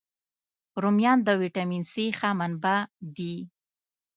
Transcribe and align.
رومیان 0.83 1.19
د 1.23 1.29
ویټامین 1.41 1.83
C 1.91 1.93
ښه 2.17 2.29
منبع 2.39 2.77
دي 3.15 3.35